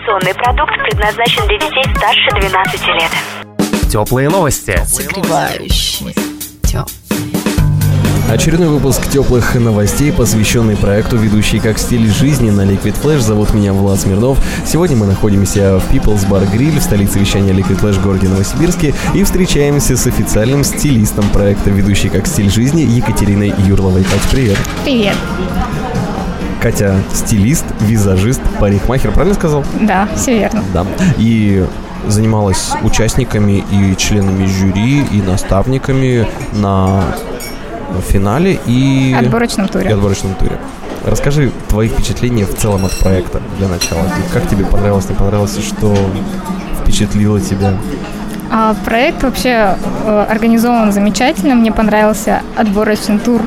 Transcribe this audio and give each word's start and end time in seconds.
Информационный 0.00 0.34
продукт 0.34 0.72
предназначен 0.88 1.46
для 1.46 1.58
детей 1.58 1.84
старше 1.94 2.30
12 2.48 2.86
лет. 2.88 3.90
Теплые 3.90 4.30
новости. 4.30 4.74
Согревающие. 4.86 6.14
Теплые. 6.62 8.32
Очередной 8.32 8.68
выпуск 8.68 9.06
теплых 9.10 9.54
новостей, 9.56 10.10
посвященный 10.12 10.76
проекту 10.76 11.16
«Ведущий 11.16 11.58
как 11.58 11.78
стиль 11.78 12.08
жизни» 12.08 12.50
на 12.50 12.62
Liquid 12.62 12.94
Flash. 13.02 13.18
Зовут 13.18 13.52
меня 13.52 13.74
Влад 13.74 14.00
Смирнов. 14.00 14.38
Сегодня 14.64 14.96
мы 14.96 15.06
находимся 15.06 15.78
в 15.78 15.92
People's 15.92 16.26
Bar 16.26 16.50
Grill 16.50 16.78
в 16.78 16.82
столице 16.82 17.18
вещания 17.18 17.52
Liquid 17.52 17.80
Flash 17.80 17.98
в 17.98 18.02
городе 18.02 18.28
Новосибирске 18.28 18.94
и 19.14 19.22
встречаемся 19.22 19.98
с 19.98 20.06
официальным 20.06 20.64
стилистом 20.64 21.28
проекта 21.28 21.68
«Ведущий 21.70 22.08
как 22.08 22.26
стиль 22.26 22.50
жизни» 22.50 22.82
Екатериной 22.82 23.52
Юрловой. 23.66 24.04
Катя, 24.04 24.28
привет. 24.30 24.56
Привет. 24.82 25.16
Катя 26.60 26.96
стилист, 27.14 27.64
визажист, 27.80 28.40
парикмахер, 28.58 29.12
правильно 29.12 29.34
сказал? 29.34 29.64
Да, 29.80 30.08
все 30.14 30.38
верно. 30.38 30.62
Да. 30.74 30.84
И 31.16 31.64
занималась 32.06 32.72
участниками 32.82 33.64
и 33.70 33.96
членами 33.96 34.46
жюри, 34.46 35.04
и 35.10 35.22
наставниками 35.22 36.26
на 36.52 37.02
финале 38.08 38.58
и... 38.66 39.16
Отборочном 39.18 39.66
и 39.66 39.68
туре. 39.70 39.94
отборочном 39.94 40.34
туре. 40.34 40.58
Расскажи 41.04 41.50
твои 41.68 41.88
впечатления 41.88 42.44
в 42.44 42.54
целом 42.54 42.84
от 42.84 42.98
проекта 42.98 43.40
для 43.58 43.68
начала. 43.68 44.02
И 44.04 44.32
Как 44.32 44.46
тебе 44.48 44.64
понравилось, 44.64 45.08
не 45.08 45.14
понравилось, 45.14 45.56
и 45.56 45.62
что 45.62 45.96
впечатлило 46.82 47.40
тебя? 47.40 47.72
А, 48.52 48.74
проект 48.84 49.22
вообще 49.22 49.76
э, 50.04 50.26
организован 50.28 50.92
замечательно. 50.92 51.54
Мне 51.54 51.72
понравился 51.72 52.42
отборочный 52.56 53.18
тур 53.18 53.40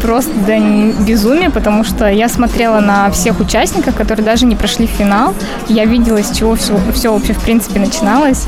просто 0.00 0.30
до 0.46 0.58
безумия, 1.04 1.50
потому 1.50 1.84
что 1.84 2.08
я 2.08 2.28
смотрела 2.28 2.80
на 2.80 3.10
всех 3.10 3.40
участников, 3.40 3.94
которые 3.94 4.24
даже 4.24 4.46
не 4.46 4.56
прошли 4.56 4.86
финал. 4.86 5.34
Я 5.68 5.84
видела, 5.84 6.22
с 6.22 6.30
чего 6.36 6.54
все, 6.56 6.78
все 6.94 7.12
вообще 7.12 7.32
в 7.34 7.40
принципе 7.40 7.80
начиналось. 7.80 8.46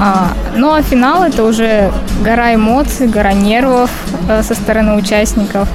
А, 0.00 0.32
ну 0.56 0.72
а 0.72 0.82
финал 0.82 1.22
это 1.22 1.44
уже 1.44 1.92
гора 2.22 2.54
эмоций, 2.54 3.06
гора 3.08 3.32
нервов 3.32 3.90
э, 4.28 4.42
со 4.42 4.54
стороны 4.54 4.94
участников. 4.96 5.68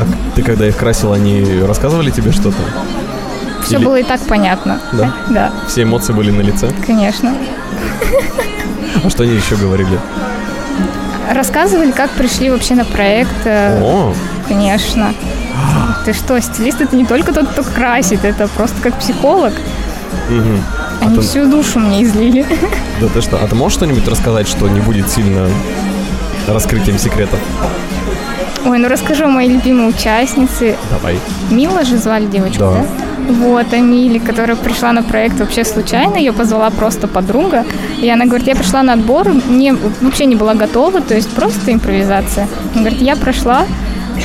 А 0.00 0.04
Ты 0.34 0.42
когда 0.42 0.66
их 0.66 0.76
красил, 0.76 1.12
они 1.12 1.44
рассказывали 1.66 2.10
тебе 2.10 2.32
что-то? 2.32 2.56
Все 3.64 3.76
Или- 3.76 3.84
было 3.84 4.00
и 4.00 4.02
так 4.02 4.20
понятно. 4.22 4.80
Да? 4.92 5.12
Да, 5.30 5.52
Все 5.68 5.82
эмоции 5.84 6.12
были 6.12 6.30
на 6.30 6.40
лице? 6.40 6.70
конечно. 6.86 7.32
А 9.04 9.10
что 9.10 9.22
они 9.24 9.34
еще 9.34 9.56
говорили? 9.56 9.98
Рассказывали, 11.30 11.92
как 11.92 12.10
пришли 12.10 12.50
вообще 12.50 12.74
на 12.74 12.84
проект. 12.84 13.34
э, 13.46 13.80
О, 13.82 14.14
Конечно. 14.48 15.14
Ты 16.04 16.12
что, 16.12 16.40
стилист 16.40 16.80
это 16.80 16.96
не 16.96 17.04
только 17.06 17.32
тот, 17.32 17.48
кто 17.48 17.62
красит, 17.62 18.24
это 18.24 18.48
просто 18.48 18.80
как 18.82 18.98
психолог. 18.98 19.52
А 20.28 21.04
Они 21.06 21.16
ты- 21.16 21.22
всю 21.22 21.46
душу 21.46 21.78
мне 21.78 22.02
излили. 22.04 22.44
да 23.00 23.06
ты 23.08 23.20
что? 23.20 23.36
А 23.42 23.46
ты 23.46 23.54
можешь 23.54 23.76
что-нибудь 23.76 24.06
рассказать, 24.08 24.48
что 24.48 24.68
не 24.68 24.80
будет 24.80 25.08
сильно 25.10 25.48
раскрытием 26.48 26.98
секретов? 26.98 27.38
Ой, 28.64 28.78
ну 28.78 28.88
расскажу 28.88 29.24
о 29.24 29.28
моей 29.28 29.50
любимой 29.50 29.88
участнице. 29.88 30.76
Давай. 30.90 31.18
Мила 31.50 31.84
же 31.84 31.98
звали 31.98 32.26
девочку, 32.26 32.58
Да. 32.58 32.70
да? 32.72 32.86
Вот, 33.28 33.72
Амили, 33.72 34.18
которая 34.18 34.56
пришла 34.56 34.92
на 34.92 35.02
проект 35.02 35.38
вообще 35.40 35.64
случайно, 35.64 36.16
ее 36.16 36.32
позвала 36.32 36.70
просто 36.70 37.08
подруга. 37.08 37.64
И 38.00 38.08
она 38.08 38.26
говорит, 38.26 38.46
я 38.46 38.56
пришла 38.56 38.82
на 38.82 38.94
отбор, 38.94 39.28
мне 39.28 39.74
вообще 40.00 40.26
не 40.26 40.36
была 40.36 40.54
готова, 40.54 41.00
то 41.00 41.14
есть 41.14 41.30
просто 41.30 41.72
импровизация. 41.72 42.48
Она 42.74 42.82
говорит, 42.82 43.00
я 43.00 43.16
прошла, 43.16 43.64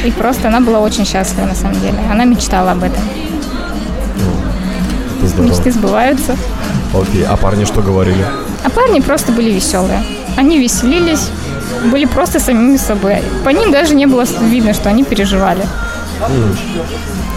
и 0.04 0.12
просто 0.12 0.48
она 0.48 0.60
была 0.60 0.80
очень 0.80 1.06
счастлива 1.06 1.46
на 1.46 1.56
самом 1.56 1.80
деле. 1.80 1.98
Она 2.12 2.26
мечтала 2.26 2.72
об 2.72 2.84
этом. 2.84 3.04
Это 5.18 5.28
здорово. 5.28 5.52
Мечты 5.52 5.72
сбываются. 5.72 6.36
Окей. 6.94 7.26
А 7.26 7.38
парни 7.38 7.66
что 7.66 7.82
говорили? 7.82 8.26
А 8.64 8.70
парни 8.70 9.00
просто 9.00 9.32
были 9.32 9.52
веселые. 9.52 10.04
Они 10.36 10.60
веселились, 10.60 11.30
были 11.92 12.06
просто 12.06 12.40
самими 12.40 12.78
собой. 12.78 13.18
По 13.44 13.50
ним 13.50 13.72
даже 13.72 13.96
не 13.96 14.06
было 14.06 14.26
видно, 14.42 14.74
что 14.74 14.90
они 14.90 15.04
переживали. 15.04 15.64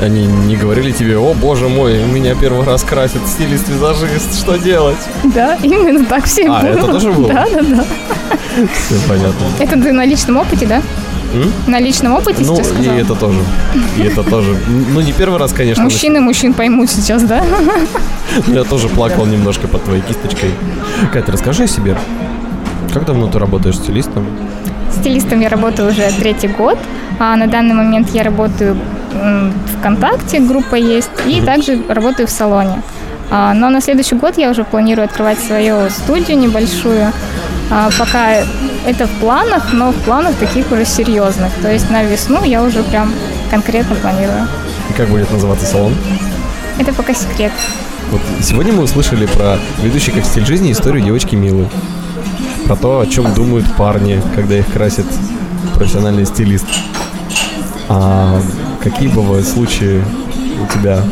Они 0.00 0.24
не 0.26 0.56
говорили 0.56 0.92
тебе, 0.92 1.18
о 1.18 1.34
боже 1.34 1.68
мой, 1.68 2.02
меня 2.04 2.34
первый 2.34 2.64
раз 2.64 2.82
красит 2.82 3.20
стилист-визажист, 3.26 4.34
что 4.38 4.56
делать? 4.56 4.96
Да, 5.24 5.56
именно 5.62 6.04
так 6.04 6.24
все 6.24 6.48
А, 6.48 6.60
было. 6.62 6.68
это 6.70 6.86
тоже 6.86 7.12
было? 7.12 7.28
Да, 7.28 7.46
да, 7.52 7.60
да. 7.62 7.84
Все 8.86 8.94
понятно. 9.08 9.44
Это 9.58 9.72
ты 9.80 9.92
на 9.92 10.04
личном 10.06 10.38
опыте, 10.38 10.66
да? 10.66 10.82
М? 11.34 11.52
На 11.68 11.78
личном 11.78 12.14
опыте 12.14 12.42
Ну, 12.44 12.56
сейчас 12.56 12.72
и 12.72 12.86
это 12.88 13.14
тоже. 13.14 13.38
И 13.98 14.02
это 14.02 14.22
тоже. 14.24 14.56
Ну, 14.68 15.00
не 15.00 15.12
первый 15.12 15.38
раз, 15.38 15.52
конечно. 15.52 15.84
но 15.84 15.90
Мужчины 15.90 16.20
мужчин 16.20 16.54
поймут 16.54 16.90
сейчас, 16.90 17.22
да? 17.22 17.44
Я 18.48 18.64
тоже 18.64 18.88
плакал 18.88 19.26
немножко 19.26 19.68
под 19.68 19.84
твоей 19.84 20.02
кисточкой. 20.02 20.50
Катя, 21.12 21.30
расскажи 21.32 21.64
о 21.64 21.66
себе. 21.68 21.96
Как 22.92 23.04
давно 23.04 23.28
ты 23.28 23.38
работаешь 23.38 23.76
стилистом? 23.76 24.26
Стилистом 24.92 25.40
я 25.40 25.48
работаю 25.48 25.90
уже 25.90 26.10
третий 26.18 26.48
год. 26.48 26.78
А 27.18 27.36
на 27.36 27.46
данный 27.46 27.74
момент 27.74 28.10
я 28.14 28.22
работаю 28.22 28.76
ВКонтакте, 29.78 30.40
группа 30.40 30.76
есть, 30.76 31.10
и 31.26 31.40
также 31.40 31.80
работаю 31.88 32.26
в 32.26 32.30
салоне. 32.30 32.82
А, 33.30 33.54
но 33.54 33.70
на 33.70 33.80
следующий 33.80 34.16
год 34.16 34.38
я 34.38 34.50
уже 34.50 34.64
планирую 34.64 35.04
открывать 35.04 35.38
свою 35.38 35.88
студию 35.90 36.38
небольшую. 36.38 37.12
А, 37.70 37.90
пока 37.98 38.42
это 38.86 39.06
в 39.06 39.10
планах, 39.20 39.72
но 39.72 39.92
в 39.92 39.96
планах 39.96 40.34
таких 40.36 40.72
уже 40.72 40.84
серьезных. 40.84 41.52
То 41.62 41.70
есть 41.70 41.90
на 41.90 42.02
весну 42.02 42.42
я 42.44 42.62
уже 42.62 42.82
прям 42.82 43.12
конкретно 43.50 43.94
планирую. 43.96 44.48
И 44.88 44.92
как 44.94 45.08
будет 45.08 45.30
называться 45.30 45.66
салон? 45.66 45.94
Это 46.78 46.92
пока 46.92 47.14
секрет. 47.14 47.52
Вот 48.10 48.20
сегодня 48.42 48.72
мы 48.72 48.82
услышали 48.82 49.26
про 49.26 49.58
ведущий 49.80 50.10
как 50.10 50.24
стиль 50.24 50.44
жизни 50.44 50.72
историю 50.72 51.04
девочки 51.04 51.36
Милы. 51.36 51.68
Про 52.70 52.76
то, 52.76 53.00
о 53.00 53.06
чем 53.08 53.34
думают 53.34 53.66
парни, 53.76 54.22
когда 54.36 54.56
их 54.56 54.72
красит 54.72 55.04
профессиональный 55.74 56.24
стилист. 56.24 56.66
А 57.88 58.40
какие 58.80 59.08
бывают 59.08 59.44
случаи 59.44 60.04
у 60.62 60.72
тебя 60.72 61.02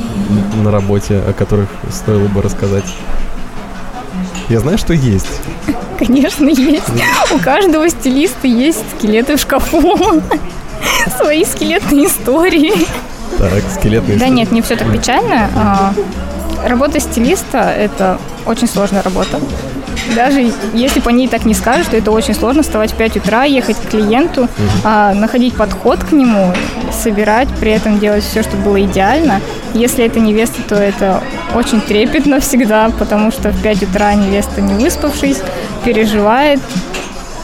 на 0.62 0.70
работе, 0.70 1.16
о 1.16 1.32
которых 1.32 1.68
стоило 1.90 2.28
бы 2.28 2.42
рассказать? 2.42 2.84
Я 4.48 4.60
знаю, 4.60 4.78
что 4.78 4.92
есть. 4.92 5.26
Конечно, 5.98 6.48
есть. 6.48 6.92
У 7.34 7.38
каждого 7.40 7.88
стилиста 7.88 8.46
есть 8.46 8.84
скелеты 8.96 9.36
в 9.36 9.40
шкафу. 9.40 10.22
Свои 11.16 11.44
скелетные 11.44 12.06
истории. 12.06 12.86
Так, 13.36 13.64
скелетные 13.74 14.16
Да 14.16 14.26
истории. 14.26 14.30
нет, 14.30 14.52
не 14.52 14.62
все 14.62 14.76
так 14.76 14.92
печально. 14.92 15.50
А, 15.56 15.92
Работа 16.64 17.00
стилиста– 17.00 17.58
это 17.76 18.18
очень 18.46 18.68
сложная 18.68 19.02
работа. 19.02 19.40
Даже 20.14 20.52
если 20.74 21.00
по 21.00 21.10
ней 21.10 21.28
так 21.28 21.44
не 21.44 21.54
скажешь, 21.54 21.86
то 21.86 21.96
это 21.96 22.10
очень 22.10 22.34
сложно 22.34 22.62
вставать 22.62 22.92
в 22.92 22.96
5 22.96 23.18
утра, 23.18 23.44
ехать 23.44 23.76
к 23.76 23.90
клиенту, 23.90 24.48
а, 24.84 25.14
находить 25.14 25.54
подход 25.54 26.02
к 26.04 26.12
нему, 26.12 26.52
собирать, 26.92 27.48
при 27.60 27.72
этом 27.72 27.98
делать 27.98 28.24
все, 28.24 28.42
чтобы 28.42 28.62
было 28.64 28.82
идеально. 28.84 29.40
Если 29.74 30.04
это 30.04 30.20
невеста, 30.20 30.62
то 30.68 30.74
это 30.74 31.22
очень 31.54 31.80
трепетно 31.80 32.40
всегда, 32.40 32.90
потому 32.98 33.30
что 33.30 33.50
в 33.50 33.62
5 33.62 33.82
утра 33.84 34.14
невеста 34.14 34.60
не 34.60 34.74
выспавшись, 34.74 35.38
переживает. 35.84 36.60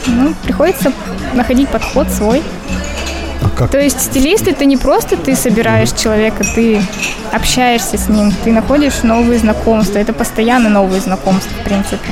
Ну, 0.06 0.34
приходится 0.42 0.92
находить 1.34 1.68
подход 1.68 2.08
свой. 2.10 2.42
Как? 3.56 3.70
То 3.70 3.80
есть 3.80 4.00
стилист 4.00 4.48
это 4.48 4.64
не 4.64 4.76
просто 4.76 5.16
ты 5.16 5.36
собираешь 5.36 5.92
человека, 5.92 6.44
ты 6.54 6.80
общаешься 7.32 7.96
с 7.96 8.08
ним, 8.08 8.32
ты 8.44 8.52
находишь 8.52 9.02
новые 9.02 9.38
знакомства. 9.38 9.98
Это 9.98 10.12
постоянно 10.12 10.68
новые 10.68 11.00
знакомства, 11.00 11.50
в 11.60 11.64
принципе. 11.64 12.08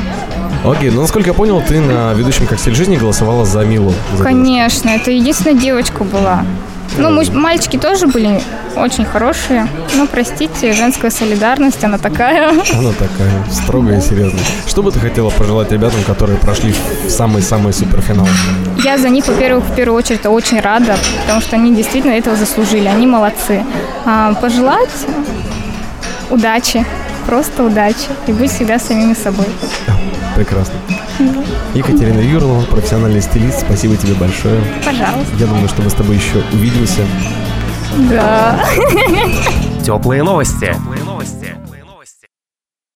Окей, 0.64 0.91
ну 0.91 1.00
насколько 1.00 1.31
я 1.31 1.34
понял, 1.34 1.60
ты 1.66 1.81
на 1.81 2.12
ведущем 2.12 2.47
как 2.47 2.60
стиль 2.60 2.75
жизни 2.75 2.97
голосовала 2.97 3.44
за 3.44 3.64
Милу. 3.64 3.92
за 4.16 4.22
Конечно, 4.22 4.91
это 4.91 5.10
единственная 5.10 5.58
девочка 5.58 6.04
была. 6.04 6.44
Ну, 6.98 7.22
мальчики 7.32 7.78
тоже 7.78 8.06
были 8.06 8.41
очень 8.76 9.04
хорошие. 9.04 9.66
Но, 9.97 10.06
простите, 10.06 10.72
женская 10.72 11.10
солидарность, 11.10 11.82
она 11.84 11.98
такая. 11.98 12.50
Она 12.72 12.93
такая 12.93 13.44
строгая 13.50 13.99
и 13.99 14.00
серьезная. 14.00 14.43
Что 14.67 14.82
бы 14.82 14.90
ты 14.90 15.00
хотела 15.00 15.31
пожелать 15.31 15.70
ребятам, 15.72 16.02
которые 16.05 16.38
прошли 16.38 16.72
в 16.72 17.11
самый-самый 17.11 17.72
суперфинал? 17.72 18.26
Я 18.82 18.99
за 18.99 19.08
них, 19.08 19.26
во-первых, 19.26 19.64
в 19.64 19.75
первую 19.75 19.99
очередь 19.99 20.26
очень 20.26 20.61
рада, 20.61 20.96
потому 21.22 21.40
что 21.40 21.56
они 21.56 21.75
действительно 21.75 22.12
этого 22.12 22.37
заслужили. 22.37 22.88
Они 22.88 23.06
молодцы. 23.06 23.64
А, 24.05 24.34
пожелать 24.34 24.90
удачи, 26.31 26.84
просто 27.26 27.64
удачи. 27.64 28.08
И 28.26 28.32
быть 28.32 28.50
всегда 28.50 28.78
самими 28.78 29.14
собой. 29.14 29.46
Прекрасно. 30.34 30.75
Екатерина 31.74 32.20
Юрлова, 32.20 32.62
профессиональный 32.62 33.22
стилист, 33.22 33.60
спасибо 33.60 33.96
тебе 33.96 34.14
большое. 34.14 34.60
Пожалуйста. 34.84 35.36
Я 35.38 35.46
думаю, 35.46 35.69
что 35.69 35.82
мы 35.82 35.90
с 35.90 35.94
тобой 35.94 36.16
еще 36.16 36.42
увидимся. 36.52 37.02
Да. 38.10 38.64
Теплые 39.84 40.22
новости. 40.22 40.74